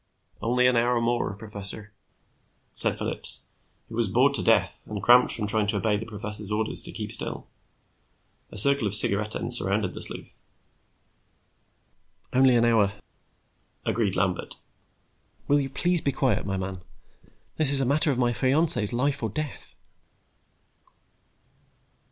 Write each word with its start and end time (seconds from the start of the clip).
"Only 0.41 0.65
an 0.65 0.75
hour 0.75 0.99
more, 0.99 1.35
professor," 1.35 1.93
said 2.73 2.97
Phillips, 2.97 3.43
who 3.87 3.93
was 3.93 4.07
bored 4.07 4.33
to 4.33 4.41
death 4.41 4.81
and 4.87 4.99
cramped 4.99 5.31
from 5.31 5.45
trying 5.45 5.67
to 5.67 5.77
obey 5.77 5.95
the 5.95 6.07
professor's 6.07 6.51
orders 6.51 6.81
to 6.81 6.91
keep 6.91 7.11
still. 7.11 7.45
A 8.49 8.57
circle 8.57 8.87
of 8.87 8.95
cigarette 8.95 9.35
ends 9.35 9.55
surrounded 9.55 9.93
the 9.93 10.01
sleuth. 10.01 10.39
"Only 12.33 12.55
an 12.55 12.65
hour," 12.65 12.93
agreed 13.85 14.15
Lambert. 14.15 14.55
"Will 15.47 15.59
you 15.61 15.69
please 15.69 16.01
be 16.01 16.11
quiet, 16.11 16.47
my 16.47 16.57
man? 16.57 16.81
This 17.57 17.71
is 17.71 17.79
a 17.79 17.85
matter 17.85 18.11
of 18.11 18.17
my 18.17 18.33
fiancée's 18.33 18.91
life 18.93 19.21
or 19.21 19.29
death." 19.29 19.75